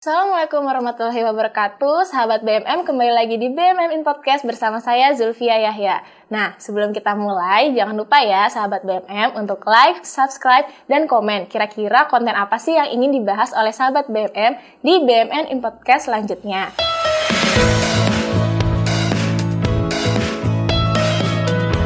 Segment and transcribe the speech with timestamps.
[0.00, 2.08] Assalamualaikum warahmatullahi wabarakatuh.
[2.08, 6.00] Sahabat BMM kembali lagi di BMM In Podcast bersama saya Zulfia Yahya.
[6.32, 12.08] Nah sebelum kita mulai jangan lupa ya sahabat BMM untuk like, subscribe, dan komen Kira-kira
[12.08, 16.72] konten apa sih yang ingin dibahas oleh sahabat BMM di BMM In Podcast selanjutnya.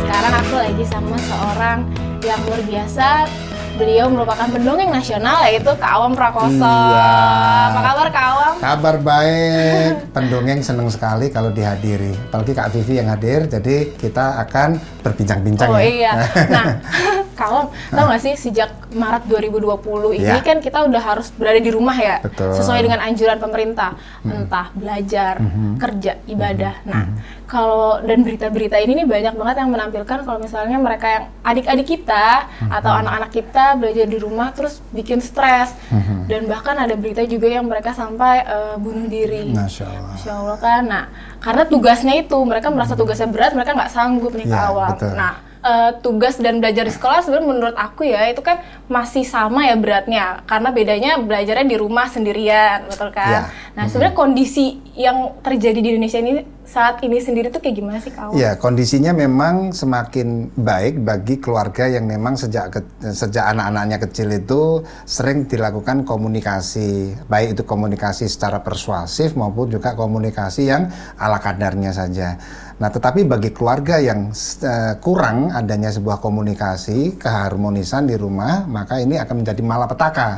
[0.07, 1.79] Sekarang aku lagi sama seorang
[2.23, 3.27] yang luar biasa
[3.75, 6.63] beliau merupakan pendongeng nasional yaitu Kak Awam Prakoso.
[6.63, 7.11] Iya.
[7.75, 8.55] Apa kabar Kak Awam?
[8.63, 9.91] Kabar baik.
[10.17, 12.15] Pendongeng senang sekali kalau dihadiri.
[12.31, 15.85] Apalagi Kak Vivi yang hadir, jadi kita akan berbincang-bincang Oh ya.
[15.85, 16.13] iya.
[16.55, 16.67] Nah,
[17.45, 20.41] Awam, tau gak sih sejak Maret 2020 ini Ya.
[20.41, 22.17] kan kita udah harus berada di rumah ya.
[22.25, 22.57] Betul.
[22.57, 24.01] Sesuai dengan anjuran pemerintah.
[24.23, 25.37] Entah belajar,
[25.77, 26.81] kerja, ibadah.
[26.85, 27.05] Nah,
[27.45, 32.49] kalau dan berita-berita ini nih banyak banget yang menampilkan kalau misalnya mereka yang adik-adik kita
[32.65, 35.77] atau anak-anak kita belajar di rumah terus bikin stres.
[36.25, 39.53] Dan bahkan ada berita juga yang mereka sampai eh, bunuh diri.
[39.53, 40.11] Masya Allah.
[40.17, 40.83] Masya Allah kan.
[40.87, 41.05] Nah,
[41.37, 44.94] karena tugasnya itu mereka merasa tugasnya berat, mereka nggak sanggup nih ke Ya, awal.
[44.95, 45.13] Betul.
[45.13, 49.65] Nah, eh, tugas dan belajar di sekolah sebenarnya menurut aku ya itu kan masih sama
[49.65, 53.17] ya beratnya karena bedanya belajarnya di rumah sendirian, betul Ya.
[53.17, 53.43] kan?
[53.75, 58.09] Nah, sebenarnya kondisi yang terjadi di Indonesia ini saat ini sendiri tuh kayak gimana sih
[58.09, 58.33] kau?
[58.33, 64.81] Ya, kondisinya memang semakin baik bagi keluarga yang memang sejak ke- sejak anak-anaknya kecil itu
[65.05, 70.89] sering dilakukan komunikasi, baik itu komunikasi secara persuasif maupun juga komunikasi yang
[71.21, 72.41] ala kadarnya saja.
[72.75, 79.15] Nah, tetapi bagi keluarga yang eh, kurang adanya sebuah komunikasi, keharmonisan di rumah, maka ini
[79.15, 80.31] akan menjadi malapetaka.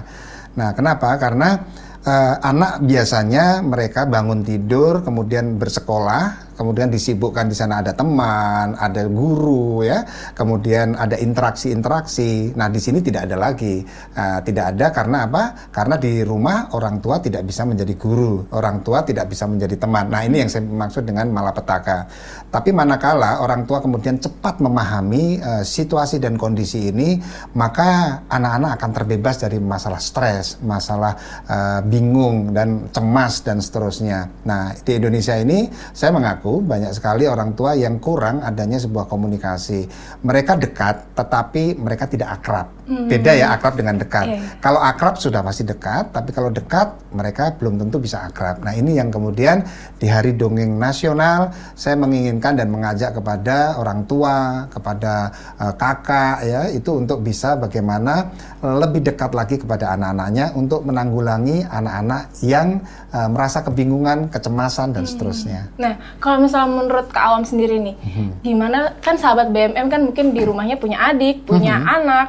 [0.61, 1.17] Nah, kenapa?
[1.17, 1.57] Karena
[2.05, 9.05] eh, anak biasanya mereka bangun tidur, kemudian bersekolah, kemudian disibukkan di sana ada teman, ada
[9.07, 12.57] guru ya, kemudian ada interaksi-interaksi.
[12.57, 13.85] Nah di sini tidak ada lagi,
[14.17, 15.43] Nah, tidak ada karena apa?
[15.69, 20.09] Karena di rumah orang tua tidak bisa menjadi guru, orang tua tidak bisa menjadi teman.
[20.09, 22.09] Nah ini yang saya maksud dengan malapetaka.
[22.49, 27.21] Tapi manakala orang tua kemudian cepat memahami eh, situasi dan kondisi ini,
[27.59, 31.13] maka anak-anak akan terbebas dari masalah stres, masalah
[31.45, 34.47] eh, bingung dan cemas dan seterusnya.
[34.49, 39.87] Nah di Indonesia ini saya mengaku banyak sekali orang tua yang kurang adanya sebuah komunikasi.
[40.23, 42.77] Mereka dekat, tetapi mereka tidak akrab.
[42.87, 44.27] Beda ya akrab dengan dekat.
[44.31, 44.39] Iya.
[44.63, 48.63] Kalau akrab sudah pasti dekat, tapi kalau dekat mereka belum tentu bisa akrab.
[48.63, 49.67] Nah ini yang kemudian
[49.99, 56.61] di Hari Dongeng Nasional saya menginginkan dan mengajak kepada orang tua, kepada eh, kakak ya
[56.71, 58.31] itu untuk bisa bagaimana
[58.63, 62.79] lebih dekat lagi kepada anak-anaknya untuk menanggulangi anak-anak yang
[63.11, 65.75] eh, merasa kebingungan, kecemasan dan seterusnya.
[65.75, 68.29] Nah, kalau misalnya menurut Kak Awam sendiri nih, Mhm.
[68.43, 71.87] gimana kan sahabat BMM kan mungkin di rumahnya punya adik, punya Mhm.
[71.89, 72.27] anak.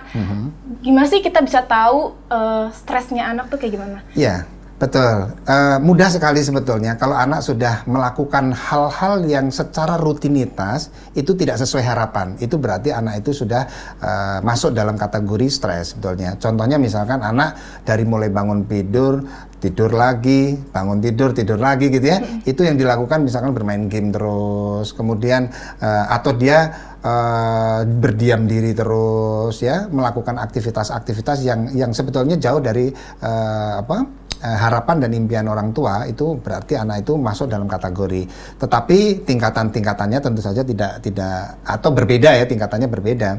[0.80, 3.98] Gimana sih kita bisa tahu eh, stresnya anak tuh kayak gimana?
[4.12, 4.44] Iya,
[4.76, 5.32] betul.
[5.48, 11.82] Eh, mudah sekali sebetulnya kalau anak sudah melakukan hal-hal yang secara rutinitas itu tidak sesuai
[11.82, 12.36] harapan.
[12.38, 13.64] Itu berarti anak itu sudah
[13.98, 16.36] eh, masuk dalam kategori stres sebetulnya.
[16.36, 19.24] Contohnya misalkan anak dari mulai bangun tidur
[19.58, 22.22] tidur lagi, bangun tidur, tidur lagi gitu ya.
[22.46, 25.50] Itu yang dilakukan misalkan bermain game terus, kemudian
[25.82, 26.70] eh, atau dia
[27.02, 32.90] eh, berdiam diri terus ya, melakukan aktivitas-aktivitas yang yang sebetulnya jauh dari
[33.22, 34.28] eh, apa?
[34.38, 38.22] harapan dan impian orang tua itu berarti anak itu masuk dalam kategori.
[38.62, 43.30] Tetapi tingkatan-tingkatannya tentu saja tidak tidak atau berbeda ya, tingkatannya berbeda.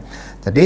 [0.43, 0.65] Jadi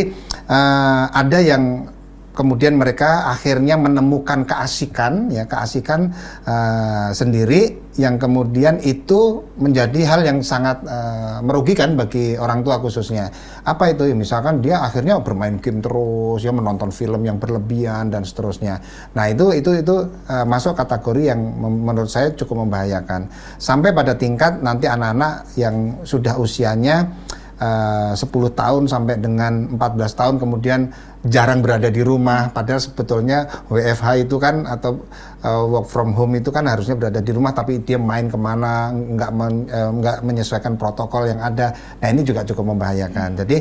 [0.48, 1.84] eh, ada yang
[2.32, 6.12] kemudian mereka akhirnya menemukan keasikan ya keasikan
[6.48, 13.28] eh, sendiri yang kemudian itu menjadi hal yang sangat eh, merugikan bagi orang tua khususnya.
[13.68, 14.08] Apa itu?
[14.08, 18.80] Ya misalkan dia akhirnya bermain game terus ya menonton film yang berlebihan dan seterusnya.
[19.12, 23.28] Nah itu itu itu eh, masuk kategori yang menurut saya cukup membahayakan.
[23.60, 27.12] Sampai pada tingkat nanti anak-anak yang sudah usianya
[27.60, 28.24] eh, 10
[28.56, 30.80] tahun sampai dengan 14 tahun kemudian
[31.26, 32.50] jarang berada di rumah.
[32.50, 34.98] Padahal sebetulnya WFH itu kan atau
[35.46, 38.90] uh, work from home itu kan harusnya berada di rumah tapi dia main ke mana
[38.90, 41.70] nggak men- eh, nggak menyesuaikan protokol yang ada.
[42.02, 43.38] Nah ini juga cukup membahayakan.
[43.44, 43.56] Jadi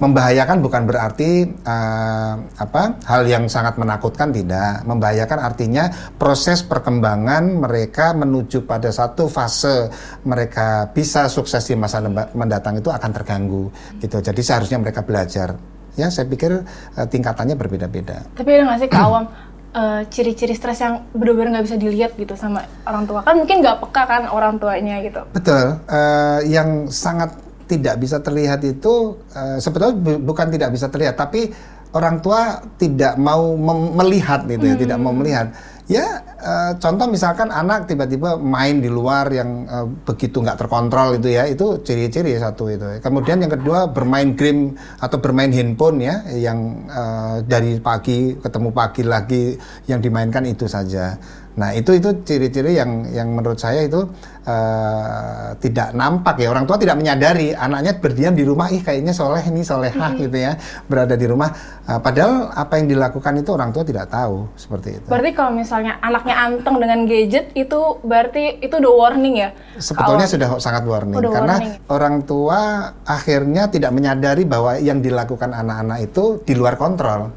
[0.00, 4.84] membahayakan bukan berarti eh, apa hal yang sangat menakutkan tidak.
[4.84, 5.84] Membahayakan artinya
[6.20, 9.88] proses perkembangan mereka menuju pada satu fase
[10.28, 12.00] mereka bisa sukses di masa
[12.36, 13.64] mendatang itu akan terganggu
[14.00, 14.20] gitu.
[14.20, 16.62] Jadi seharusnya mereka belajar ya saya pikir
[16.96, 19.24] eh, tingkatannya berbeda-beda Tapi ada nggak sih Kak Awam
[19.80, 23.20] eh, ciri-ciri stres yang benar-benar nggak bisa dilihat gitu sama orang tua?
[23.24, 25.20] Kan mungkin nggak peka kan orang tuanya gitu.
[25.32, 25.80] Betul.
[25.84, 31.50] Eh, yang sangat tidak bisa terlihat itu eh, sebetulnya bu- bukan tidak bisa terlihat, tapi
[31.92, 33.56] orang tua tidak mau
[33.96, 35.48] melihat gitu ya, tidak mau melihat.
[35.86, 41.30] Ya, uh, contoh misalkan anak tiba-tiba main di luar yang uh, begitu nggak terkontrol itu
[41.30, 42.98] ya, itu ciri-ciri satu itu.
[42.98, 49.02] Kemudian yang kedua bermain game atau bermain handphone ya, yang uh, dari pagi ketemu pagi
[49.06, 49.44] lagi
[49.86, 51.14] yang dimainkan itu saja.
[51.56, 54.04] Nah itu itu ciri-ciri yang yang menurut saya itu
[54.44, 59.40] uh, tidak nampak ya orang tua tidak menyadari anaknya berdiam di rumah ih kayaknya soleh
[59.40, 60.20] ini solehah hmm.
[60.20, 60.52] gitu ya
[60.84, 61.48] berada di rumah
[61.88, 65.08] uh, padahal apa yang dilakukan itu orang tua tidak tahu seperti itu.
[65.08, 69.48] Berarti kalau misalnya anaknya anteng dengan gadget itu berarti itu udah warning ya?
[69.80, 71.72] Sebetulnya sudah sangat warning udah karena warning.
[71.88, 72.60] orang tua
[73.08, 77.32] akhirnya tidak menyadari bahwa yang dilakukan anak-anak itu di luar kontrol.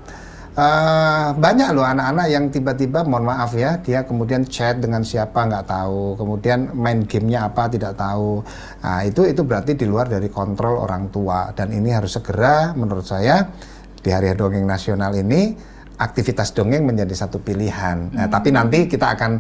[0.50, 5.72] Uh, banyak loh anak-anak yang tiba-tiba mohon maaf ya dia kemudian chat dengan siapa nggak
[5.72, 8.44] tahu kemudian main gamenya apa tidak tahu.
[8.82, 11.54] Nah itu itu berarti di luar dari kontrol orang tua.
[11.56, 13.46] Dan ini harus segera menurut saya
[14.00, 15.54] di hari dongeng nasional ini
[16.00, 18.16] aktivitas dongeng menjadi satu pilihan.
[18.16, 18.32] Nah, hmm.
[18.32, 19.32] tapi nanti kita akan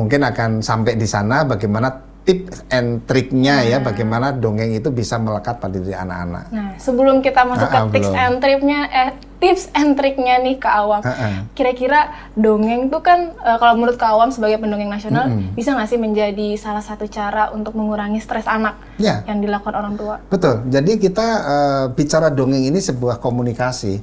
[0.00, 1.92] mungkin akan sampai di sana bagaimana
[2.26, 3.86] tips and triknya ya, nah.
[3.86, 6.50] ya bagaimana dongeng itu bisa melekat pada diri anak-anak.
[6.50, 10.66] Nah, sebelum kita masuk nah, ke tips and triknya eh tips and triknya nih ke
[10.66, 11.06] awam.
[11.54, 15.54] Kira-kira dongeng tuh kan uh, kalau menurut ke awam sebagai pendongeng nasional -uh.
[15.54, 19.22] bisa nggak sih menjadi salah satu cara untuk mengurangi stres anak ya.
[19.30, 20.18] yang dilakukan orang tua?
[20.26, 20.66] Betul.
[20.66, 24.02] Jadi kita uh, bicara dongeng ini sebuah komunikasi.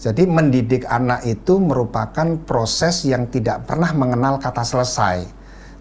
[0.00, 5.39] Jadi mendidik anak itu merupakan proses yang tidak pernah mengenal kata selesai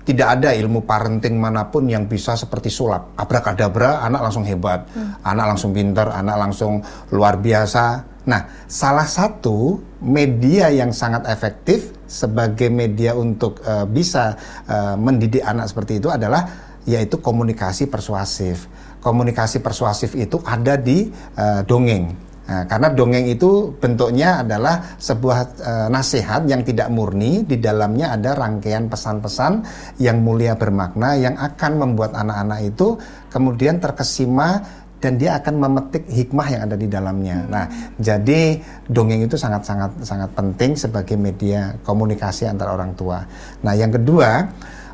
[0.10, 3.14] tidak ada ilmu parenting mana pun yang bisa seperti sulap.
[3.14, 5.22] Abrakadabra, anak langsung hebat, hmm.
[5.22, 6.82] anak langsung pinter, anak langsung
[7.14, 8.10] luar biasa.
[8.26, 14.34] Nah, salah satu media yang sangat efektif sebagai media untuk uh, bisa
[14.66, 16.50] uh, mendidik anak seperti itu adalah
[16.90, 18.66] yaitu komunikasi persuasif.
[19.06, 21.06] Komunikasi persuasif itu ada di
[21.38, 27.62] uh, dongeng Nah, karena dongeng itu bentuknya adalah sebuah e, nasihat yang tidak murni, di
[27.62, 29.62] dalamnya ada rangkaian pesan-pesan
[30.02, 32.98] yang mulia bermakna yang akan membuat anak-anak itu
[33.30, 34.66] kemudian terkesima
[34.98, 37.38] dan dia akan memetik hikmah yang ada di dalamnya.
[37.40, 37.50] Hmm.
[37.54, 37.66] Nah,
[38.02, 38.60] jadi
[38.90, 43.24] dongeng itu sangat-sangat sangat penting sebagai media komunikasi antara orang tua.
[43.62, 44.44] Nah, yang kedua,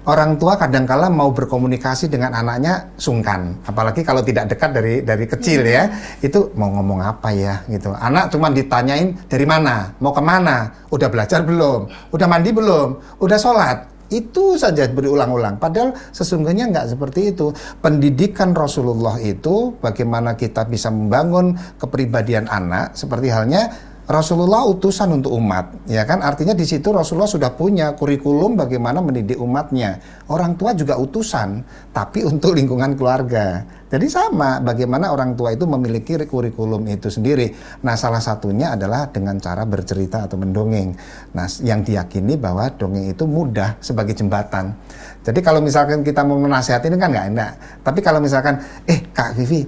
[0.06, 3.57] orang tua kadangkala mau berkomunikasi dengan anaknya sungkan.
[3.66, 5.90] Apalagi kalau tidak dekat dari dari kecil ya.
[6.22, 7.92] Itu mau ngomong apa ya gitu.
[7.94, 9.94] Anak cuma ditanyain dari mana?
[10.00, 11.90] Mau ke mana udah belajar belum?
[12.13, 13.19] Udah mandi belum?
[13.22, 13.78] Udah sholat?
[14.06, 15.57] Itu saja berulang-ulang.
[15.57, 17.50] Padahal sesungguhnya nggak seperti itu.
[17.81, 23.74] Pendidikan Rasulullah itu bagaimana kita bisa membangun kepribadian anak seperti halnya
[24.06, 26.22] Rasulullah utusan untuk umat, ya kan?
[26.22, 29.98] Artinya di situ Rasulullah sudah punya kurikulum bagaimana mendidik umatnya.
[30.30, 33.66] Orang tua juga utusan, tapi untuk lingkungan keluarga.
[33.90, 37.50] Jadi sama, bagaimana orang tua itu memiliki kurikulum itu sendiri.
[37.81, 40.94] Nah, salah satunya adalah dengan cara bercerita atau mendongeng.
[41.34, 44.78] Nah, yang diyakini bahwa dongeng itu mudah sebagai jembatan.
[45.25, 47.51] Jadi kalau misalkan kita mau menasihati ini kan nggak enak.
[47.81, 49.66] Tapi kalau misalkan, eh Kak Vivi,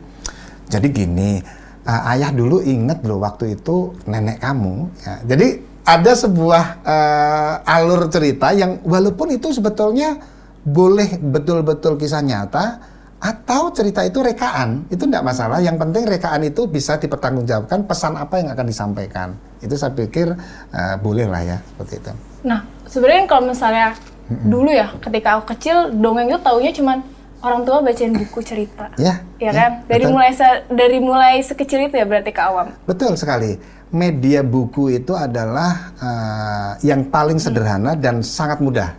[0.70, 1.42] jadi gini,
[1.88, 4.92] uh, ayah dulu inget loh waktu itu nenek kamu.
[5.02, 5.16] Ya.
[5.24, 5.48] Jadi
[5.88, 10.20] ada sebuah uh, alur cerita yang walaupun itu sebetulnya
[10.68, 12.84] boleh betul-betul kisah nyata
[13.18, 18.38] atau cerita itu rekaan itu tidak masalah yang penting rekaan itu bisa dipertanggungjawabkan pesan apa
[18.38, 20.38] yang akan disampaikan itu saya pikir
[20.70, 22.12] uh, boleh lah ya seperti itu
[22.46, 23.98] nah sebenarnya kalau misalnya
[24.28, 27.00] dulu ya ketika aku kecil dongeng itu taunya cuman
[27.42, 28.90] orang tua bacain buku cerita.
[28.98, 29.22] Ya.
[29.38, 29.72] Ya kan?
[29.86, 30.14] Dari betul.
[30.14, 30.32] mulai
[30.72, 32.74] dari mulai sekecil itu ya berarti ke awam.
[32.90, 33.58] Betul sekali.
[33.88, 38.02] Media buku itu adalah uh, yang paling sederhana hmm.
[38.04, 38.92] dan sangat mudah.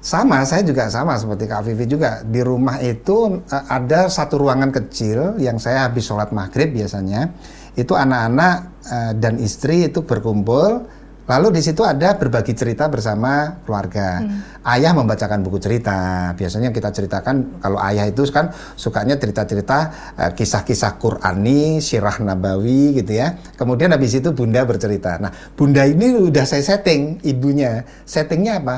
[0.00, 2.24] Sama, saya juga sama seperti Kak Vivi juga.
[2.24, 7.30] Di rumah itu uh, ada satu ruangan kecil yang saya habis sholat maghrib biasanya.
[7.78, 8.56] Itu anak-anak
[8.90, 10.90] uh, dan istri itu berkumpul
[11.30, 14.18] Lalu di situ ada berbagi cerita bersama keluarga.
[14.18, 14.66] Hmm.
[14.66, 16.34] Ayah membacakan buku cerita.
[16.34, 19.78] Biasanya kita ceritakan kalau ayah itu kan sukanya cerita-cerita
[20.18, 23.38] uh, kisah-kisah Qurani, sirah nabawi gitu ya.
[23.54, 25.22] Kemudian habis itu bunda bercerita.
[25.22, 27.86] Nah, bunda ini udah saya setting ibunya.
[28.02, 28.76] Settingnya apa?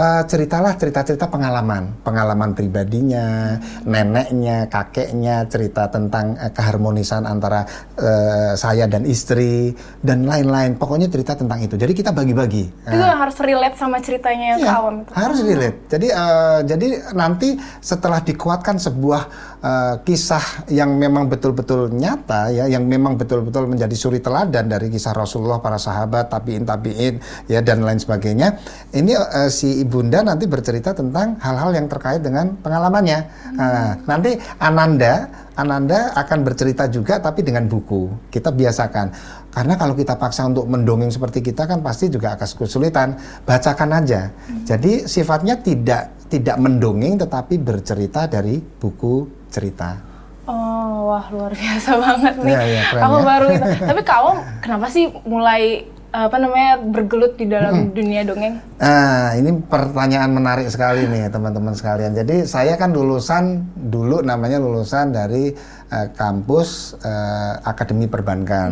[0.00, 7.68] Uh, ceritalah cerita-cerita pengalaman, pengalaman pribadinya, neneknya, kakeknya, cerita tentang uh, keharmonisan antara
[8.00, 10.80] uh, saya dan istri dan lain-lain.
[10.80, 11.76] Pokoknya cerita tentang itu.
[11.76, 12.64] Jadi kita bagi-bagi.
[12.88, 15.10] Itu uh, harus relate sama ceritanya yang iya, ke awam itu.
[15.12, 15.78] Harus relate.
[15.92, 17.48] Jadi uh, jadi nanti
[17.84, 24.20] setelah dikuatkan sebuah uh, kisah yang memang betul-betul nyata ya, yang memang betul-betul menjadi suri
[24.20, 28.60] teladan dari kisah Rasulullah para sahabat, tabiin tabiin ya dan lain sebagainya.
[28.92, 33.18] Ini uh, si ibunda nanti bercerita tentang hal-hal yang terkait dengan pengalamannya.
[33.56, 38.32] Nah, nanti Ananda, Ananda akan bercerita juga tapi dengan buku.
[38.32, 39.06] Kita biasakan.
[39.50, 43.18] Karena kalau kita paksa untuk mendongeng seperti kita kan pasti juga akan kesulitan.
[43.42, 44.30] Bacakan aja.
[44.62, 49.98] Jadi sifatnya tidak tidak mendongeng tetapi bercerita dari buku cerita.
[50.46, 52.54] Oh, wah luar biasa banget nih.
[52.54, 53.26] Iya, iya, keren Aku ya.
[53.26, 53.66] baru itu.
[53.90, 54.30] Tapi kamu
[54.62, 55.62] kenapa sih mulai
[56.10, 58.58] apa namanya bergelut di dalam dunia dongeng?
[58.82, 62.18] Nah, ini pertanyaan menarik sekali nih teman-teman sekalian.
[62.18, 65.54] Jadi saya kan lulusan dulu namanya lulusan dari
[65.86, 68.70] eh, kampus eh, Akademi Perbankan.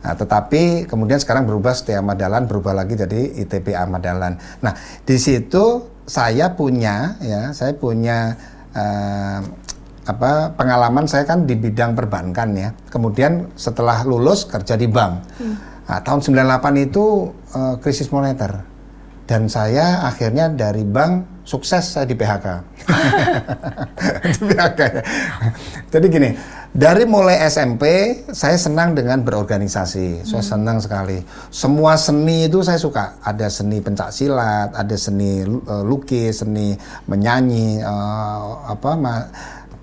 [0.00, 4.40] Nah, tetapi kemudian sekarang berubah Setia Ahmad Dahlan berubah lagi jadi ITB Ahmad Dahlan.
[4.64, 4.72] Nah,
[5.04, 8.32] di situ saya punya ya, saya punya
[8.72, 9.40] eh,
[10.08, 12.72] apa pengalaman saya kan di bidang perbankan ya.
[12.88, 15.14] Kemudian setelah lulus kerja di bank.
[15.88, 18.64] Nah, tahun 98 itu eh, krisis moneter
[19.28, 22.46] dan saya akhirnya dari bank sukses saya di PHK.
[24.36, 24.80] di PHK.
[24.84, 25.02] ya.
[25.88, 26.30] Jadi gini,
[26.68, 27.84] dari mulai SMP
[28.28, 30.28] saya senang dengan berorganisasi.
[30.28, 31.16] Saya senang sekali.
[31.48, 33.16] Semua seni itu saya suka.
[33.24, 36.76] Ada seni pencak silat, ada seni eh, lukis, seni
[37.08, 39.28] menyanyi, eh, apa ma-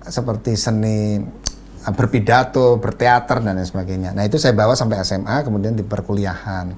[0.06, 1.18] seperti seni
[1.82, 4.14] eh, berpidato, berteater dan lain sebagainya.
[4.14, 6.70] Nah itu saya bawa sampai SMA, kemudian di perkuliahan.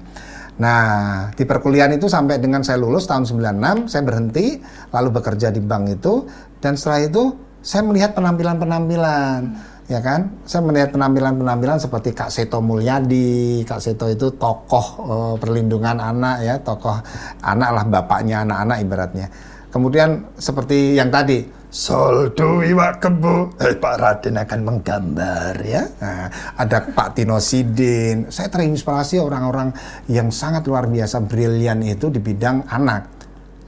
[0.59, 0.83] Nah
[1.31, 4.59] di perkuliahan itu sampai dengan saya lulus tahun 96, saya berhenti,
[4.91, 6.27] lalu bekerja di bank itu,
[6.59, 7.23] dan setelah itu
[7.63, 9.39] saya melihat penampilan-penampilan,
[9.87, 10.31] ya kan?
[10.43, 16.55] Saya melihat penampilan-penampilan seperti Kak Seto Mulyadi, Kak Seto itu tokoh eh, perlindungan anak ya,
[16.59, 16.95] tokoh
[17.39, 19.27] anak lah bapaknya anak-anak ibaratnya.
[19.71, 25.85] Kemudian seperti yang tadi, Soldo Iwak Kebo, eh, Pak Raden akan menggambar ya.
[26.01, 26.25] Nah,
[26.57, 28.25] ada Pak Tino Sidin.
[28.33, 29.69] Saya terinspirasi orang-orang
[30.09, 33.05] yang sangat luar biasa brilian itu di bidang anak.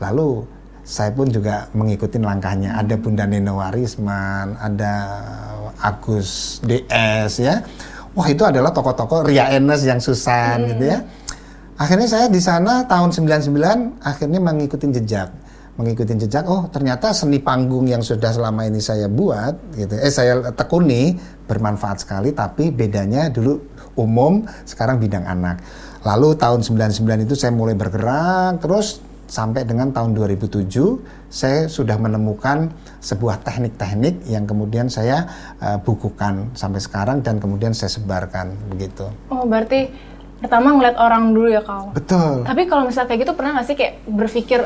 [0.01, 0.41] Lalu
[0.81, 2.73] saya pun juga mengikuti langkahnya.
[2.81, 4.93] Ada Bunda Neno Warisman, ada
[5.77, 7.61] Agus DS ya.
[8.17, 11.05] Wah itu adalah tokoh-tokoh Ria Enes yang Susan gitu ya.
[11.77, 15.40] Akhirnya saya di sana tahun 99 akhirnya mengikuti jejak
[15.79, 20.51] mengikuti jejak oh ternyata seni panggung yang sudah selama ini saya buat gitu eh saya
[20.51, 21.15] tekuni
[21.47, 25.59] bermanfaat sekali tapi bedanya dulu umum sekarang bidang anak.
[26.01, 30.67] Lalu tahun 99 itu saya mulai bergerak terus sampai dengan tahun 2007
[31.31, 32.67] saya sudah menemukan
[32.99, 35.23] sebuah teknik-teknik yang kemudian saya
[35.63, 39.07] eh, bukukan sampai sekarang dan kemudian saya sebarkan begitu.
[39.31, 39.87] Oh berarti
[40.41, 41.93] pertama ngeliat orang dulu ya kau.
[41.93, 42.43] betul.
[42.43, 44.59] Tapi kalau misalnya kayak gitu pernah nggak sih kayak berpikir,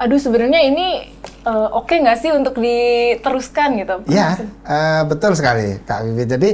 [0.00, 1.12] aduh sebenarnya ini
[1.44, 3.94] eh, oke nggak sih untuk diteruskan gitu?
[4.08, 4.48] Ya, sih?
[4.48, 6.24] eh, betul sekali Kak Vivi.
[6.24, 6.50] Jadi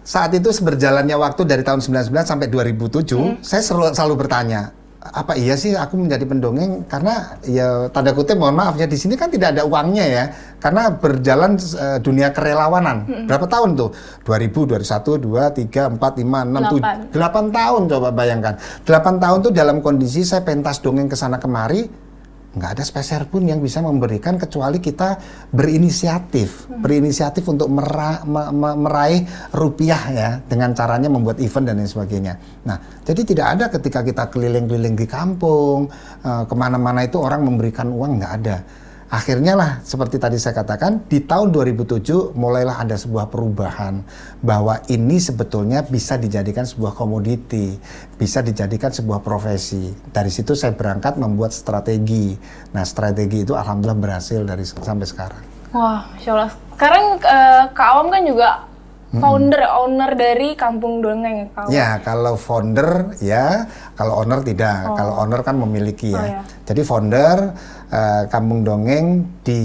[0.00, 4.72] saat itu seberjalannya waktu dari tahun 99 sampai 2007, saya selalu, selalu bertanya,
[5.04, 6.88] apa iya sih aku menjadi pendongeng?
[6.88, 10.24] Karena ya tanda kutip mohon maaf ya di sini kan tidak ada uangnya ya.
[10.56, 13.28] Karena berjalan eh, dunia kerelawanan.
[13.28, 13.92] Berapa tahun tuh?
[14.24, 18.54] 2000 2001 2 3 4 5 6 7 8 tahun coba bayangkan.
[18.88, 22.07] 8 tahun tuh dalam kondisi saya pentas dongeng ke sana kemari
[22.48, 25.20] nggak ada speser pun yang bisa memberikan kecuali kita
[25.52, 29.20] berinisiatif, berinisiatif untuk mera- me- me- meraih
[29.52, 32.34] rupiah ya dengan caranya membuat event dan lain sebagainya.
[32.64, 35.92] Nah, jadi tidak ada ketika kita keliling-keliling di kampung
[36.24, 38.58] eh, ke mana-mana itu orang memberikan uang nggak ada.
[39.08, 44.04] Akhirnya lah seperti tadi saya katakan di tahun 2007 mulailah ada sebuah perubahan
[44.44, 47.80] bahwa ini sebetulnya bisa dijadikan sebuah komoditi,
[48.20, 49.96] bisa dijadikan sebuah profesi.
[50.12, 52.36] Dari situ saya berangkat membuat strategi.
[52.76, 55.42] Nah strategi itu alhamdulillah berhasil dari sampai sekarang.
[55.72, 56.52] Wah, masya Allah.
[56.76, 58.48] Sekarang eh, Kak Awam kan juga
[59.08, 61.72] founder, owner dari Kampung Dongeng ya Kak Awam.
[61.72, 63.64] Ya, kalau founder ya,
[63.96, 64.84] kalau owner tidak.
[64.92, 66.20] Kalau owner kan memiliki ya.
[66.20, 66.40] Oh, ya.
[66.68, 67.36] Jadi founder
[67.88, 69.60] eh, Kampung Dongeng di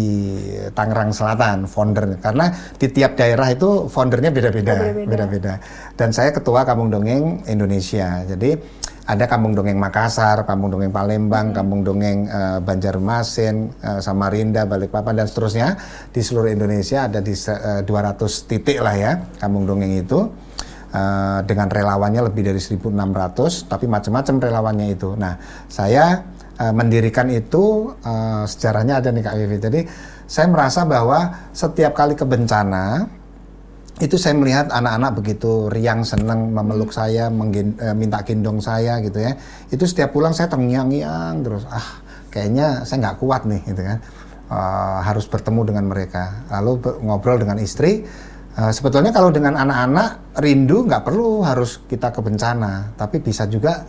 [0.72, 2.20] Tangerang Selatan, founder.
[2.20, 5.54] Karena di tiap daerah itu foundernya beda-beda, Beda-beda.
[5.96, 8.24] Dan saya ketua Kampung Dongeng Indonesia.
[8.24, 8.56] Jadi
[9.04, 15.28] ada Kampung Dongeng Makassar, Kampung Dongeng Palembang, Kampung Dongeng eh, Banjarmasin, eh, Samarinda, Balikpapan dan
[15.28, 15.76] seterusnya
[16.16, 20.32] di seluruh Indonesia ada di eh, 200 titik lah ya Kampung Dongeng itu.
[20.94, 25.18] Eh, dengan relawannya lebih dari 1.600, tapi macam-macam relawannya itu.
[25.18, 26.22] Nah, saya
[26.60, 29.58] eh, mendirikan itu eh, sejarahnya ada nih Kak Vivi.
[29.58, 29.82] Jadi
[30.28, 33.06] saya merasa bahwa setiap kali kebencana
[34.02, 39.22] itu saya melihat anak-anak begitu riang seneng memeluk saya menggen- eh, minta gendong saya gitu
[39.22, 39.38] ya.
[39.70, 42.02] Itu setiap pulang saya terngiang-ngiang terus ah
[42.34, 43.98] kayaknya saya nggak kuat nih gitu kan.
[44.54, 46.46] Eh, harus bertemu dengan mereka.
[46.50, 48.02] Lalu ngobrol dengan istri.
[48.54, 53.82] Eh, sebetulnya kalau dengan anak-anak rindu nggak perlu harus kita ke bencana tapi bisa juga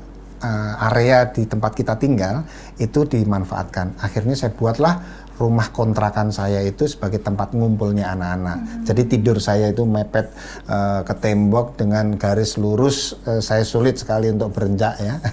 [0.45, 2.45] uh, area di tempat kita tinggal
[2.77, 3.97] itu dimanfaatkan.
[4.05, 8.59] Akhirnya saya buatlah rumah kontrakan saya itu sebagai tempat ngumpulnya anak-anak.
[8.61, 8.85] Hmm.
[8.87, 10.31] Jadi tidur saya itu mepet
[10.71, 13.19] uh, ke tembok dengan garis lurus.
[13.27, 15.19] Uh, saya sulit sekali untuk berenjak ya.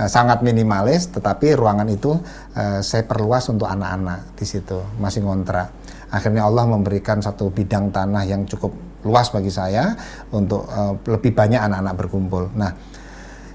[0.00, 2.16] Sangat minimalis, tetapi ruangan itu
[2.56, 5.68] uh, saya perluas untuk anak-anak di situ masih ngontrak.
[6.10, 8.72] Akhirnya Allah memberikan satu bidang tanah yang cukup
[9.04, 9.96] luas bagi saya
[10.32, 12.48] untuk uh, lebih banyak anak-anak berkumpul.
[12.56, 12.72] Nah,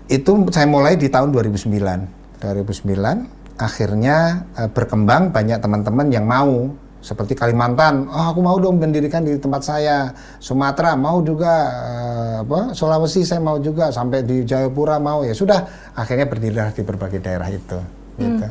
[0.10, 2.42] itu saya mulai di tahun 2009.
[2.42, 6.70] 2009 akhirnya uh, berkembang banyak teman-teman yang mau
[7.06, 10.10] seperti Kalimantan, oh aku mau dong mendirikan di tempat saya.
[10.42, 15.94] Sumatera mau juga, uh, apa Sulawesi saya mau juga, sampai di Jayapura mau ya sudah.
[15.94, 17.78] Akhirnya berdirilah di berbagai daerah itu.
[18.18, 18.22] Hmm.
[18.26, 18.46] Gitu.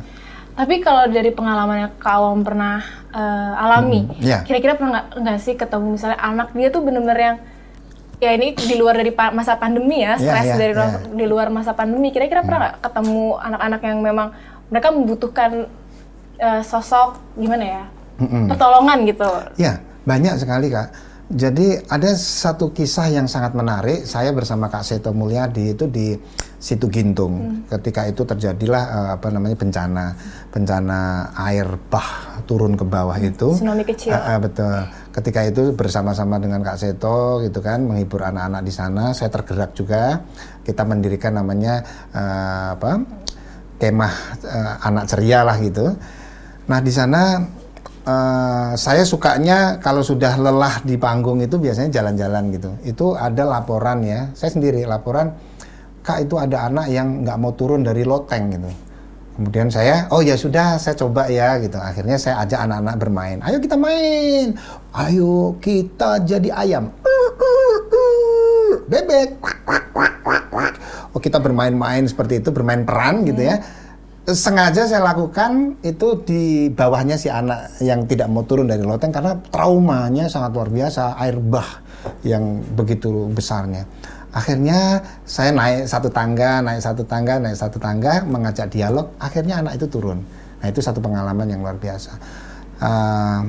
[0.55, 2.79] Tapi kalau dari pengalaman yang kawam pernah
[3.11, 4.39] uh, alami, hmm, yeah.
[4.47, 7.37] kira-kira pernah nggak sih ketemu misalnya anak dia tuh bener-bener yang
[8.19, 10.99] ya ini di luar dari masa pandemi ya, iya, stres yeah, yeah, dari yeah.
[11.15, 12.09] di luar masa pandemi.
[12.15, 12.47] Kira-kira hmm.
[12.47, 14.27] pernah nggak ketemu anak-anak yang memang
[14.69, 15.51] mereka membutuhkan
[16.41, 17.83] uh, sosok gimana ya
[18.21, 18.45] mm-hmm.
[18.51, 19.29] pertolongan gitu
[19.59, 20.89] ya banyak sekali kak
[21.25, 26.13] jadi ada satu kisah yang sangat menarik saya bersama kak Seto Mulyadi itu di
[26.61, 27.73] situ Gintung hmm.
[27.77, 30.13] ketika itu terjadilah uh, apa namanya bencana
[30.53, 34.77] bencana air bah turun ke bawah itu tsunami kecil uh, uh, betul
[35.11, 40.23] ketika itu bersama-sama dengan Kak Seto gitu kan menghibur anak-anak di sana saya tergerak juga
[40.65, 41.81] kita mendirikan namanya
[42.13, 42.91] uh, apa
[43.79, 45.93] kemah uh, anak ceria lah gitu.
[46.65, 47.37] Nah di sana
[48.07, 52.71] uh, saya sukanya kalau sudah lelah di panggung itu biasanya jalan-jalan gitu.
[52.81, 55.35] Itu ada laporan ya, saya sendiri laporan,
[56.01, 58.69] kak itu ada anak yang nggak mau turun dari loteng gitu.
[59.35, 61.75] Kemudian saya, oh ya sudah, saya coba ya gitu.
[61.75, 63.37] Akhirnya saya ajak anak-anak bermain.
[63.43, 64.55] Ayo kita main,
[64.95, 66.87] ayo kita jadi ayam,
[68.87, 69.35] bebek,
[71.11, 73.59] oh kita bermain-main seperti itu bermain peran gitu ya.
[74.25, 79.37] Sengaja saya lakukan itu di bawahnya si anak yang tidak mau turun dari loteng karena
[79.51, 81.85] traumanya sangat luar biasa air bah
[82.25, 83.85] yang begitu besarnya
[84.35, 89.15] akhirnya saya naik satu tangga naik satu tangga naik satu tangga mengajak dialog.
[89.15, 90.19] Akhirnya anak itu turun.
[90.59, 92.11] Nah itu satu pengalaman yang luar biasa.
[92.83, 93.41] Uh,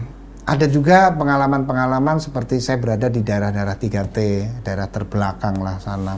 [0.46, 4.18] ada juga pengalaman-pengalaman seperti saya berada di daerah-daerah 3T
[4.62, 6.14] daerah terbelakang lah sana.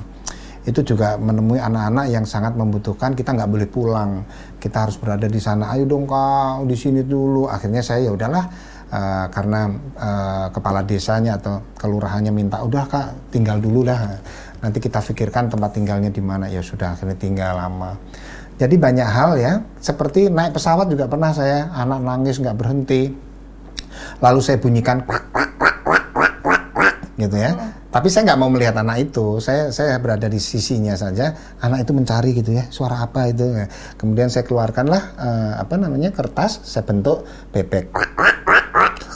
[0.68, 3.16] Itu juga menemui anak-anak yang sangat membutuhkan.
[3.16, 4.20] Kita nggak boleh pulang.
[4.61, 5.72] Kita harus berada di sana.
[5.72, 7.48] Ayo dong kak di sini dulu.
[7.48, 8.44] Akhirnya saya ya udahlah.
[8.88, 9.68] Uh, karena
[10.00, 14.16] uh, kepala desanya atau kelurahannya minta udah kak tinggal dulu lah
[14.59, 17.99] nanti kita pikirkan tempat tinggalnya di mana ya sudah akhirnya tinggal lama
[18.59, 23.14] jadi banyak hal ya seperti naik pesawat juga pernah saya anak nangis nggak berhenti
[24.18, 25.03] lalu saya bunyikan
[27.18, 29.40] gitu ya tapi saya nggak mau melihat anak itu.
[29.40, 31.33] Saya saya berada di sisinya saja.
[31.64, 33.49] Anak itu mencari gitu ya, suara apa itu.
[33.97, 37.88] Kemudian saya keluarkanlah uh, apa namanya kertas, saya bentuk bebek.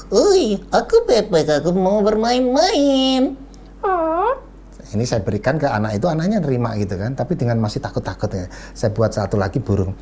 [0.09, 3.37] Ui, aku bebek, aku mau bermain-main.
[3.85, 4.52] Oh.
[4.91, 8.47] Ini saya berikan ke anak itu, anaknya nerima gitu kan, tapi dengan masih takut-takut ya.
[8.75, 9.95] Saya buat satu lagi burung.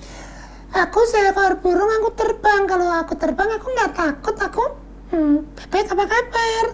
[0.70, 2.64] Aku seekor burung, aku terbang.
[2.64, 4.34] Kalau aku terbang, aku nggak takut.
[4.38, 4.64] Aku,
[5.12, 6.64] hmm, bebek apa kabar?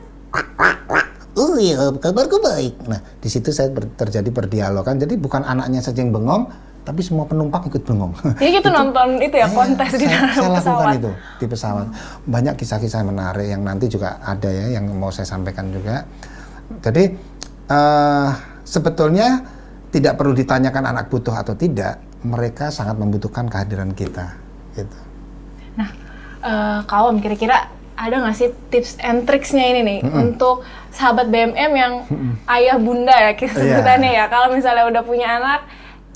[1.36, 2.74] oh iya kabarku baik.
[2.88, 4.96] Nah di situ saya ber, terjadi perdialogan.
[4.96, 6.48] Jadi bukan anaknya saja yang bengong,
[6.82, 8.12] tapi semua penumpang ikut bengong.
[8.40, 10.64] Jadi gitu nonton itu ya kontes di dalam saya pesawat.
[10.64, 11.10] lakukan itu
[11.44, 11.86] di pesawat.
[12.24, 16.08] Banyak kisah-kisah menarik yang nanti juga ada ya yang mau saya sampaikan juga.
[16.82, 17.04] Jadi
[17.70, 18.28] uh,
[18.66, 19.42] sebetulnya
[19.90, 24.34] tidak perlu ditanyakan anak butuh atau tidak, mereka sangat membutuhkan kehadiran kita.
[24.74, 24.98] Gitu.
[25.78, 25.90] Nah,
[26.42, 30.20] uh, kawan kira-kira ada nggak sih tips and tricksnya ini nih mm -hmm.
[30.20, 32.32] untuk sahabat BMM yang mm -hmm.
[32.60, 33.48] ayah bunda ya iya.
[33.48, 34.28] sebutannya yeah.
[34.28, 35.60] ya kalau misalnya udah punya anak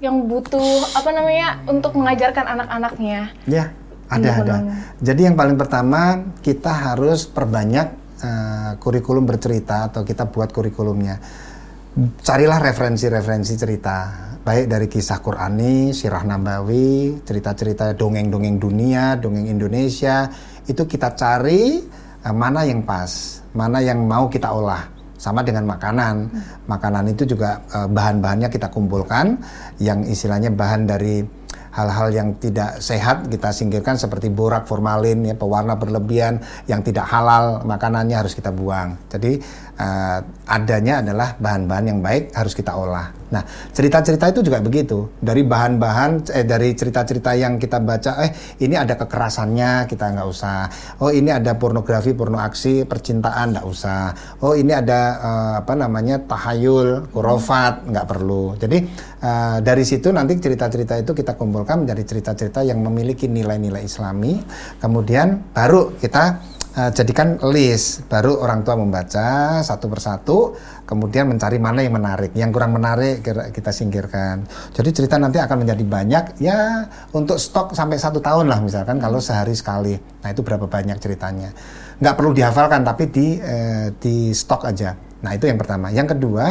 [0.04, 3.66] yang butuh apa namanya untuk mengajarkan anak-anaknya ya yeah,
[4.12, 4.56] ada ada
[5.00, 11.16] jadi yang paling pertama kita harus perbanyak uh, kurikulum bercerita atau kita buat kurikulumnya
[12.22, 13.96] carilah referensi-referensi cerita
[14.40, 20.32] baik dari kisah Qurani, sirah Nabawi, cerita-cerita dongeng-dongeng dunia, dongeng Indonesia,
[20.64, 21.76] itu kita cari
[22.24, 24.98] uh, mana yang pas, mana yang mau kita olah.
[25.20, 26.32] Sama dengan makanan.
[26.64, 29.36] Makanan itu juga uh, bahan-bahannya kita kumpulkan
[29.76, 31.20] yang istilahnya bahan dari
[31.70, 37.62] hal-hal yang tidak sehat kita singkirkan seperti borak, formalin, ya, pewarna berlebihan yang tidak halal
[37.62, 38.98] makanannya harus kita buang.
[39.06, 39.38] Jadi
[39.78, 40.18] uh,
[40.50, 43.19] adanya adalah bahan-bahan yang baik harus kita olah.
[43.30, 45.06] Nah, cerita-cerita itu juga begitu.
[45.22, 48.30] Dari bahan-bahan, eh, dari cerita-cerita yang kita baca, eh
[48.62, 50.66] ini ada kekerasannya, kita nggak usah.
[51.02, 54.10] Oh ini ada pornografi, porno aksi, percintaan, nggak usah.
[54.42, 58.58] Oh ini ada uh, apa namanya tahayul, kurofat, nggak perlu.
[58.58, 58.78] Jadi
[59.22, 64.42] uh, dari situ nanti cerita-cerita itu kita kumpulkan menjadi cerita-cerita yang memiliki nilai-nilai Islami.
[64.82, 66.42] Kemudian baru kita
[66.76, 68.06] uh, jadikan list.
[68.06, 70.54] Baru orang tua membaca satu persatu
[70.86, 72.34] kemudian mencari mana yang menarik.
[72.34, 74.46] Yang kurang menarik kita singkirkan.
[74.74, 76.24] Jadi cerita nanti akan menjadi banyak.
[76.42, 79.96] Ya untuk stok sampai satu tahun lah misalkan kalau sehari sekali.
[79.96, 81.50] Nah itu berapa banyak ceritanya.
[82.00, 84.94] Nggak perlu dihafalkan tapi di eh, di stok aja.
[85.22, 85.92] Nah itu yang pertama.
[85.92, 86.46] Yang kedua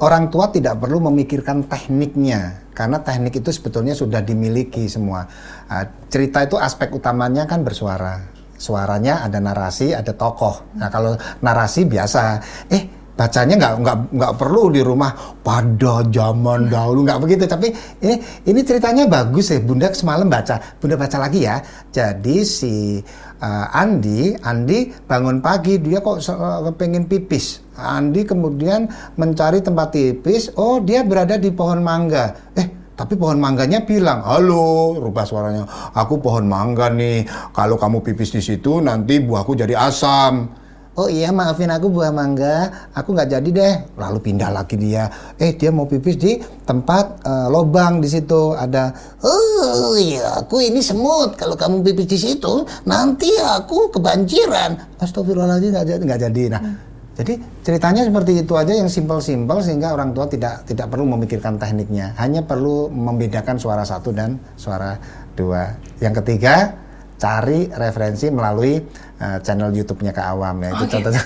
[0.00, 2.68] orang tua tidak perlu memikirkan tekniknya.
[2.70, 5.28] Karena teknik itu sebetulnya sudah dimiliki semua.
[5.68, 8.29] Nah, cerita itu aspek utamanya kan bersuara
[8.60, 10.76] suaranya ada narasi ada tokoh.
[10.76, 12.36] Nah kalau narasi biasa.
[12.68, 15.16] Eh bacanya nggak nggak nggak perlu di rumah.
[15.40, 17.48] Pada zaman dahulu nggak begitu.
[17.48, 17.72] Tapi
[18.04, 19.64] ini ini ceritanya bagus ya.
[19.64, 20.60] Bunda semalam baca.
[20.76, 21.56] Bunda baca lagi ya.
[21.88, 23.00] Jadi si
[23.40, 25.80] uh, Andi Andi bangun pagi.
[25.80, 27.64] Dia kok uh, pengen pipis.
[27.80, 28.84] Andi kemudian
[29.16, 32.52] mencari tempat pipis oh dia berada di pohon mangga.
[32.52, 35.64] Eh tapi pohon mangganya bilang, halo, rubah suaranya,
[35.96, 37.24] aku pohon mangga nih.
[37.56, 40.52] Kalau kamu pipis di situ, nanti buahku jadi asam.
[41.00, 43.74] Oh iya maafin aku buah mangga, aku nggak jadi deh.
[43.96, 45.08] Lalu pindah lagi dia.
[45.40, 46.36] Eh dia mau pipis di
[46.68, 48.92] tempat uh, lobang di situ ada.
[49.24, 51.40] Oh iya aku ini semut.
[51.40, 55.00] Kalau kamu pipis di situ nanti aku kebanjiran.
[55.00, 56.42] Astagfirullahaladzim nggak jadi nggak jadi.
[56.52, 61.04] Nah hmm jadi ceritanya seperti itu aja yang simpel-simpel sehingga orang tua tidak tidak perlu
[61.10, 64.94] memikirkan tekniknya, hanya perlu membedakan suara satu dan suara
[65.34, 65.74] dua.
[65.98, 66.70] Yang ketiga,
[67.20, 68.80] cari referensi melalui
[69.20, 70.70] uh, channel YouTube-nya Kak Awam ya.
[70.72, 70.92] Itu okay.
[70.96, 71.22] contohnya.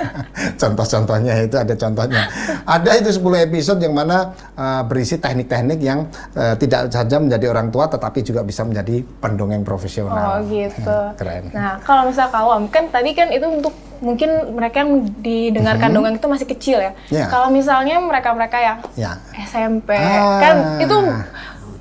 [0.60, 2.22] contoh-contohnya itu ada contohnya.
[2.68, 6.04] Ada itu 10 episode yang mana uh, berisi teknik-teknik yang
[6.36, 10.20] uh, tidak saja menjadi orang tua tetapi juga bisa menjadi pendongeng profesional.
[10.20, 10.98] Oh gitu.
[11.16, 11.48] Keren.
[11.56, 15.94] Nah, kalau misal Kak Awam kan tadi kan itu untuk mungkin mereka yang didengarkan mm
[15.94, 15.96] -hmm.
[16.02, 16.92] dongeng itu masih kecil ya.
[17.08, 17.30] Yeah.
[17.30, 19.16] Kalau misalnya mereka-mereka yang yeah.
[19.46, 20.42] SMP ah.
[20.42, 20.96] kan itu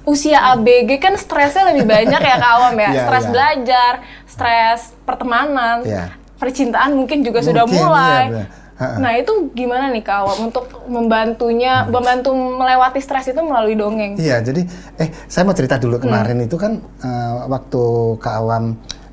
[0.06, 2.82] usia ABG kan stresnya lebih banyak ya Kak Awam ya.
[2.94, 3.34] yeah, stres yeah.
[3.34, 3.94] belajar,
[4.26, 6.08] stres pertemanan, yeah.
[6.42, 8.24] percintaan mungkin juga mungkin, sudah mulai.
[8.30, 8.48] Yeah,
[8.82, 11.94] Nah itu gimana nih Kak Awam untuk membantunya, hmm.
[11.94, 14.18] membantu melewati stres itu melalui dongeng?
[14.18, 14.66] Iya, jadi
[14.98, 16.48] eh saya mau cerita dulu kemarin hmm.
[16.50, 17.84] itu kan uh, waktu
[18.18, 18.66] Kak Awam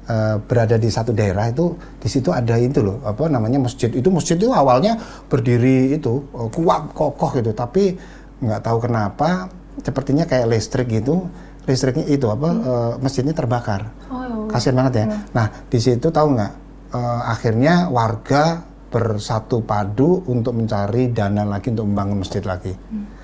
[0.09, 4.09] Uh, berada di satu daerah itu di situ ada itu loh apa namanya masjid itu
[4.09, 4.97] masjid itu awalnya
[5.29, 7.93] berdiri itu uh, kuat kokoh gitu tapi
[8.41, 11.27] nggak tahu kenapa sepertinya kayak listrik gitu
[11.69, 12.61] listriknya itu apa hmm.
[12.65, 15.21] uh, masjidnya terbakar oh, kasihan banget ya hmm.
[15.37, 16.53] nah di situ tahu nggak
[16.97, 23.21] uh, akhirnya warga bersatu padu untuk mencari dana lagi untuk membangun masjid lagi hmm.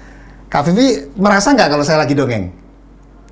[0.53, 2.53] Kak Vivi merasa nggak kalau saya lagi dongeng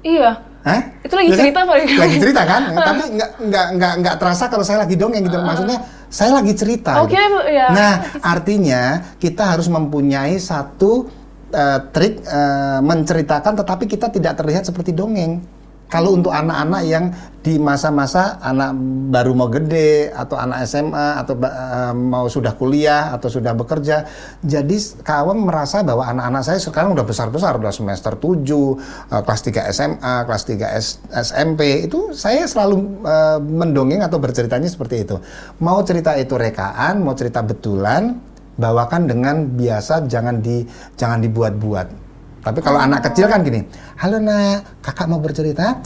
[0.01, 0.79] iya Hah?
[1.03, 1.75] Itu lagi ya cerita kan?
[1.75, 2.63] Lagi cerita kan?
[2.87, 5.39] Tapi nggak nggak nggak nggak terasa kalau saya lagi dongeng gitu.
[5.43, 7.03] Maksudnya saya lagi cerita.
[7.03, 7.41] Oke, okay, gitu.
[7.51, 7.67] ya.
[7.75, 8.83] Nah, artinya
[9.19, 11.11] kita harus mempunyai satu
[11.53, 15.45] uh, trik uh, menceritakan, tetapi kita tidak terlihat seperti dongeng.
[15.93, 17.13] Kalau untuk anak-anak yang
[17.45, 18.73] di masa-masa anak
[19.13, 24.09] baru mau gede atau anak SMA atau uh, mau sudah kuliah atau sudah bekerja,
[24.41, 24.73] jadi
[25.05, 30.15] kawan merasa bahwa anak-anak saya sekarang udah besar-besar, udah semester 7, uh, kelas 3 SMA,
[30.25, 35.21] kelas 3 S SMP, itu saya selalu uh, mendongeng atau berceritanya seperti itu.
[35.61, 42.03] Mau cerita itu rekaan, mau cerita betulan, bawakan dengan biasa, jangan di jangan dibuat-buat
[42.43, 42.87] tapi kalau oh.
[42.87, 43.63] anak kecil kan gini,
[44.03, 45.79] halo nak, kakak mau bercerita,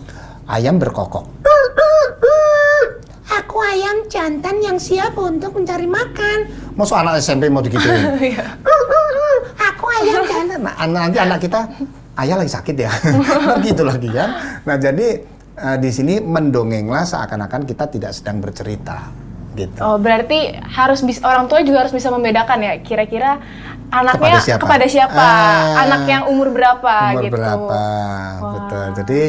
[0.49, 1.29] ayam berkokok.
[3.27, 6.49] Aku ayam jantan yang siap untuk mencari makan.
[6.73, 8.17] Masuk anak SMP mau digituin?
[8.33, 8.57] Iya.
[9.73, 10.61] Aku ayam jantan.
[10.65, 11.69] Nah, nanti anak kita,
[12.25, 12.89] ayah lagi sakit ya.
[13.69, 14.31] gitu lagi kan.
[14.65, 15.21] Nah jadi
[15.61, 19.26] uh, di sini mendongenglah seakan-akan kita tidak sedang bercerita
[19.57, 19.81] gitu.
[19.81, 23.41] Oh, berarti harus bisa orang tua juga harus bisa membedakan ya kira-kira
[23.91, 24.61] anaknya kepada siapa?
[24.63, 25.25] Kepada siapa?
[25.25, 27.35] Ah, Anak yang umur berapa umur gitu.
[27.35, 27.79] berapa?
[28.39, 28.53] Wow.
[28.55, 28.87] Betul.
[29.03, 29.21] Jadi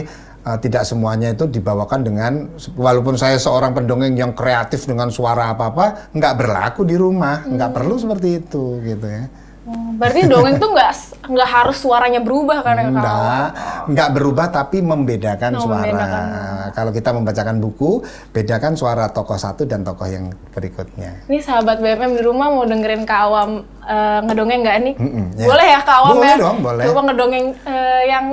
[0.47, 2.33] uh, tidak semuanya itu dibawakan dengan
[2.75, 7.57] walaupun saya seorang pendongeng yang kreatif dengan suara apa-apa nggak berlaku di rumah, hmm.
[7.57, 9.25] nggak perlu seperti itu gitu ya.
[9.67, 10.91] Berarti dongeng tuh nggak
[11.27, 13.47] nggak harus suaranya berubah kan Enggak,
[13.91, 15.91] nggak berubah tapi membedakan oh, suara.
[15.91, 16.25] Membedakan.
[16.71, 17.91] Kalau kita membacakan buku,
[18.31, 21.27] bedakan suara tokoh satu dan tokoh yang berikutnya.
[21.27, 24.95] Ini sahabat BMM di rumah mau dengerin Kak Awam uh, ngedongeng nggak nih?
[24.95, 25.45] Mm -mm, ya.
[25.51, 26.35] Boleh ya Kak Awam boleh ya?
[26.39, 26.83] Dong, boleh.
[26.87, 28.25] Coba ngedongeng uh, yang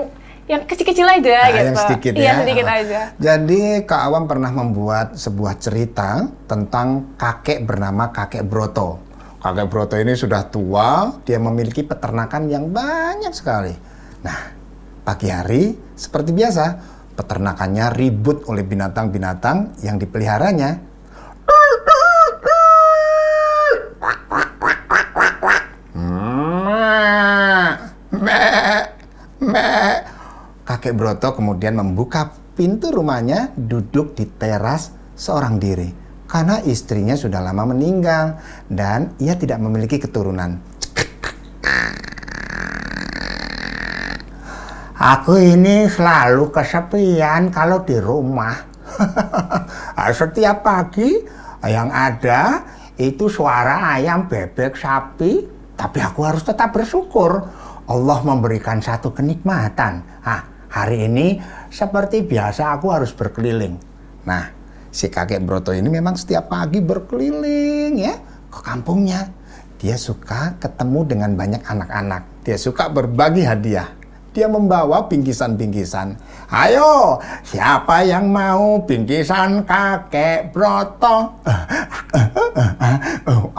[0.44, 1.64] yang kecil-kecil aja nah, gitu.
[1.72, 2.34] Yang sedikit iya, ya.
[2.44, 3.00] sedikit aja.
[3.16, 9.03] Jadi Kak Awam pernah membuat sebuah cerita tentang kakek bernama kakek Broto
[9.44, 13.76] kakek Broto ini sudah tua, dia memiliki peternakan yang banyak sekali.
[14.24, 14.38] Nah,
[15.04, 16.64] pagi hari seperti biasa,
[17.12, 20.80] peternakannya ribut oleh binatang-binatang yang dipeliharanya.
[30.64, 37.74] Kakek Broto kemudian membuka pintu rumahnya, duduk di teras seorang diri karena istrinya sudah lama
[37.74, 40.74] meninggal dan ia tidak memiliki keturunan.
[44.94, 48.56] Aku ini selalu kesepian kalau di rumah.
[50.22, 51.10] Setiap pagi
[51.66, 52.62] yang ada
[52.94, 57.42] itu suara ayam, bebek, sapi, tapi aku harus tetap bersyukur.
[57.84, 60.00] Allah memberikan satu kenikmatan.
[60.24, 63.76] Nah, hari ini seperti biasa aku harus berkeliling.
[64.24, 64.53] Nah,
[64.94, 68.14] si kakek Broto ini memang setiap pagi berkeliling ya
[68.46, 69.26] ke kampungnya.
[69.82, 72.46] Dia suka ketemu dengan banyak anak-anak.
[72.46, 73.90] Dia suka berbagi hadiah.
[74.30, 76.14] Dia membawa bingkisan-bingkisan.
[76.50, 81.42] Ayo, siapa yang mau bingkisan kakek Broto?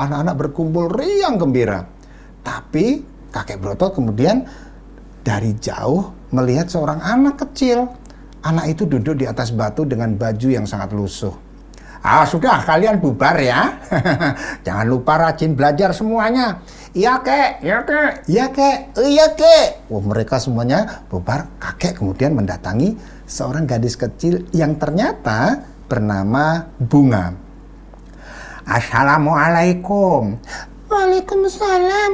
[0.03, 1.85] Anak-anak berkumpul riang gembira.
[2.41, 4.43] Tapi kakek Broto kemudian
[5.21, 7.85] dari jauh melihat seorang anak kecil
[8.45, 11.33] Anak itu duduk di atas batu dengan baju yang sangat lusuh.
[12.05, 13.81] Ah, sudah kalian bubar ya.
[14.65, 16.61] Jangan lupa rajin belajar semuanya.
[16.93, 17.65] Iya, Kek.
[17.65, 18.11] Iya, Kek.
[18.29, 18.77] Iya, Kek.
[19.01, 19.89] Iya, Kek.
[19.89, 21.49] Wah, mereka semuanya bubar.
[21.57, 22.93] Kakek kemudian mendatangi
[23.25, 27.33] seorang gadis kecil yang ternyata bernama Bunga.
[28.69, 30.37] Assalamualaikum.
[30.93, 32.11] Waalaikumsalam.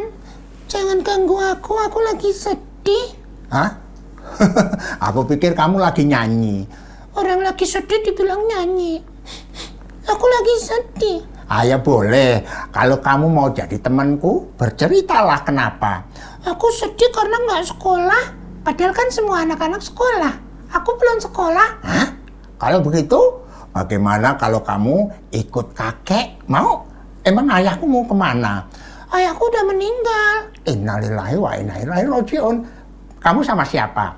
[0.71, 3.19] Jangan ganggu aku, aku lagi sedih.
[3.51, 3.90] Hah?
[5.11, 6.65] Aku pikir kamu lagi nyanyi.
[7.11, 9.03] Orang lagi sedih dibilang nyanyi.
[10.07, 11.19] Aku lagi sedih.
[11.51, 12.47] Ah ya boleh.
[12.71, 16.07] Kalau kamu mau jadi temanku, berceritalah kenapa.
[16.47, 18.23] Aku sedih karena nggak sekolah.
[18.63, 20.33] Padahal kan semua anak-anak sekolah.
[20.71, 21.69] Aku belum sekolah.
[21.83, 22.07] Hah?
[22.55, 23.19] Kalau begitu,
[23.75, 26.47] bagaimana kalau kamu ikut kakek?
[26.47, 26.87] Mau?
[27.27, 28.63] Emang ayahku mau ke mana?
[29.11, 30.35] Ayahku udah meninggal.
[30.63, 32.55] Innalillahi wa inna ilaihi rajiun.
[33.21, 34.17] Kamu sama siapa?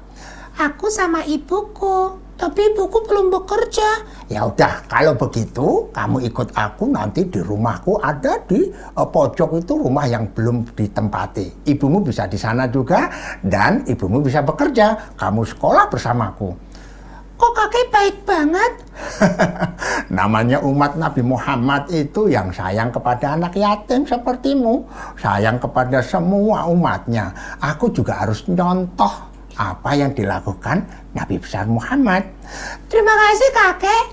[0.56, 4.00] Aku sama ibuku, tapi ibuku belum bekerja.
[4.32, 9.76] Ya udah, kalau begitu kamu ikut aku nanti di rumahku ada di uh, pojok itu
[9.76, 11.68] rumah yang belum ditempati.
[11.68, 13.12] Ibumu bisa di sana juga
[13.44, 15.20] dan ibumu bisa bekerja.
[15.20, 16.56] Kamu sekolah bersamaku.
[17.34, 18.74] Kok kakek baik banget?
[20.18, 24.86] Namanya umat Nabi Muhammad itu yang sayang kepada anak yatim sepertimu.
[25.18, 27.34] Sayang kepada semua umatnya.
[27.58, 32.26] Aku juga harus nyontoh apa yang dilakukan Nabi besar Muhammad.
[32.90, 34.06] Terima kasih kakek.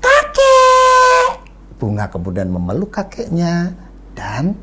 [0.00, 1.28] Kakek.
[1.76, 3.72] Bunga kemudian memeluk kakeknya
[4.16, 4.56] dan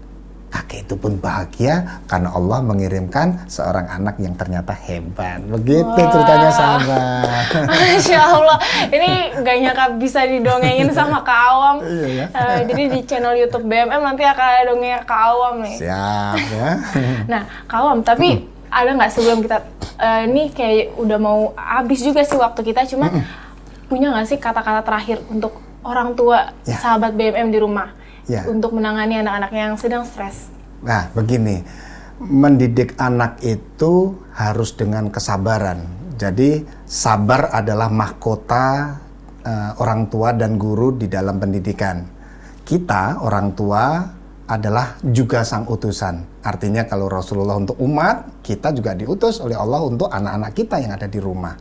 [0.89, 5.37] itu pun bahagia karena Allah mengirimkan seorang anak yang ternyata hebat.
[5.45, 6.09] Begitu Wah.
[6.09, 7.45] ceritanya sahabat.
[7.69, 8.57] Masya Allah,
[8.89, 9.09] ini
[9.45, 11.75] gak nyangka bisa didongengin sama Kak Awam.
[11.85, 12.25] Iya, ya?
[12.33, 15.77] uh, jadi di channel YouTube BMM nanti akan ada dongeng Kak Awam nih.
[15.77, 16.69] Siap ya.
[17.37, 19.61] nah Kak Awam, tapi ada nggak sebelum kita
[20.01, 23.25] uh, ini kayak udah mau habis juga sih waktu kita cuma mm -mm.
[23.93, 25.53] punya nggak sih kata-kata terakhir untuk
[25.85, 26.81] orang tua yeah.
[26.81, 27.93] sahabat BMM di rumah
[28.25, 28.45] yeah.
[28.49, 31.63] untuk menangani anak-anaknya yang sedang stres nah begini
[32.19, 35.83] mendidik anak itu harus dengan kesabaran
[36.19, 38.99] jadi sabar adalah mahkota
[39.43, 42.03] uh, orang tua dan guru di dalam pendidikan
[42.67, 44.03] kita orang tua
[44.49, 46.41] adalah juga sang utusan.
[46.41, 51.05] Artinya kalau Rasulullah untuk umat, kita juga diutus oleh Allah untuk anak-anak kita yang ada
[51.05, 51.53] di rumah.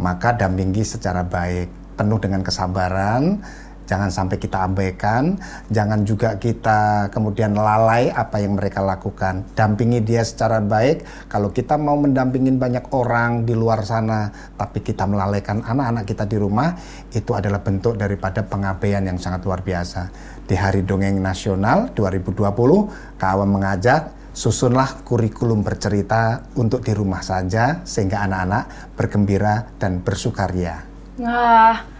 [0.00, 3.44] Maka dampingi secara baik, penuh dengan kesabaran,
[3.90, 5.34] jangan sampai kita abaikan,
[5.66, 9.42] jangan juga kita kemudian lalai apa yang mereka lakukan.
[9.58, 11.26] Dampingi dia secara baik.
[11.26, 16.38] Kalau kita mau mendampingin banyak orang di luar sana, tapi kita melalaikan anak-anak kita di
[16.38, 16.78] rumah,
[17.10, 20.06] itu adalah bentuk daripada pengabaian yang sangat luar biasa.
[20.46, 28.22] Di Hari Dongeng Nasional 2020, kawan mengajak susunlah kurikulum bercerita untuk di rumah saja sehingga
[28.22, 30.86] anak-anak bergembira dan bersukaria.
[31.18, 31.99] Wah,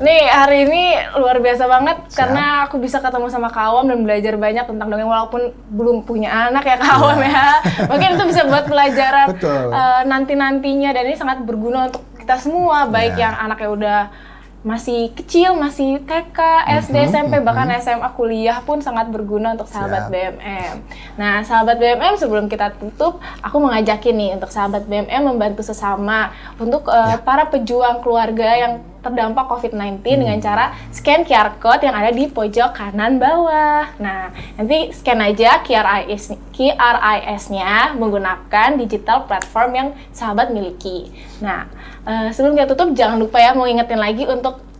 [0.00, 2.16] Nih hari ini luar biasa banget Siap.
[2.16, 6.64] karena aku bisa ketemu sama kawam dan belajar banyak tentang dongeng walaupun belum punya anak
[6.64, 7.28] ya kawam ya.
[7.28, 7.48] ya.
[7.92, 13.20] Mungkin itu bisa buat pelajaran uh, nanti-nantinya dan ini sangat berguna untuk kita semua baik
[13.20, 13.28] ya.
[13.28, 14.00] yang anaknya udah
[14.62, 16.38] masih kecil, masih TK,
[16.86, 17.82] SD, mm -hmm, SMP, bahkan mm -hmm.
[17.82, 20.14] SMA, kuliah pun sangat berguna untuk sahabat Siap.
[20.14, 20.74] BMM.
[21.18, 26.30] Nah, sahabat BMM sebelum kita tutup, aku mengajakin nih untuk sahabat BMM membantu sesama
[26.62, 27.26] untuk uh, ya.
[27.26, 32.70] para pejuang keluarga yang terdampak COVID-19 dengan cara scan QR code yang ada di pojok
[32.72, 33.90] kanan bawah.
[33.98, 41.10] Nah, nanti scan aja QRIS QRIS-nya menggunakan digital platform yang sahabat miliki.
[41.42, 41.66] Nah,
[42.06, 44.71] eh, sebelum kita tutup jangan lupa ya mau ingetin lagi untuk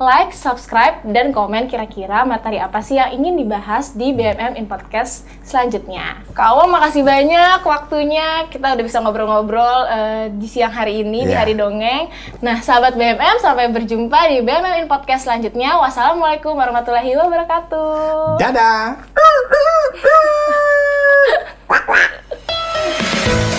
[0.00, 5.24] like, subscribe, dan komen kira-kira materi apa sih yang ingin dibahas di BMM in Podcast
[5.44, 6.22] selanjutnya.
[6.32, 8.48] Kawan, makasih banyak waktunya.
[8.48, 11.28] Kita udah bisa ngobrol-ngobrol uh, di siang hari ini, yeah.
[11.28, 11.40] di iya.
[11.40, 12.08] hari dongeng.
[12.40, 15.76] Nah, sahabat BMM, sampai berjumpa di BMM in Podcast selanjutnya.
[15.80, 18.40] Wassalamualaikum warahmatullahi wabarakatuh.
[18.40, 18.96] Dadah!